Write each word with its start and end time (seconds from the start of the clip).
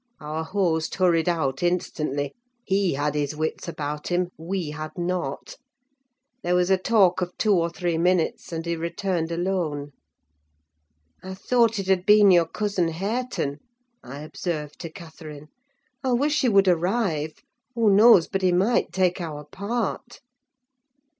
Our 0.19 0.43
host 0.43 0.95
hurried 0.95 1.29
out 1.29 1.61
instantly: 1.61 2.33
he 2.63 2.95
had 2.95 3.13
his 3.13 3.35
wits 3.35 3.67
about 3.67 4.07
him; 4.07 4.31
we 4.35 4.71
had 4.71 4.93
not. 4.97 5.57
There 6.41 6.55
was 6.55 6.71
a 6.71 6.77
talk 6.79 7.21
of 7.21 7.37
two 7.37 7.53
or 7.53 7.69
three 7.69 7.99
minutes, 7.99 8.51
and 8.51 8.65
he 8.65 8.75
returned 8.75 9.31
alone. 9.31 9.91
"I 11.21 11.35
thought 11.35 11.77
it 11.77 11.85
had 11.85 12.03
been 12.07 12.31
your 12.31 12.47
cousin 12.47 12.87
Hareton," 12.87 13.59
I 14.03 14.21
observed 14.21 14.79
to 14.79 14.89
Catherine. 14.89 15.49
"I 16.03 16.13
wish 16.13 16.41
he 16.41 16.49
would 16.49 16.67
arrive! 16.67 17.33
Who 17.75 17.91
knows 17.93 18.27
but 18.27 18.41
he 18.41 18.51
might 18.51 18.91
take 18.91 19.21
our 19.21 19.45
part?" 19.45 20.19